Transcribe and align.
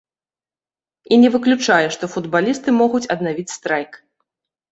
І 1.13 1.19
не 1.23 1.29
выключае, 1.35 1.87
што 1.95 2.09
футбалісты 2.13 2.69
могуць 2.81 3.05
аднавіць 3.17 3.55
страйк. 3.57 3.91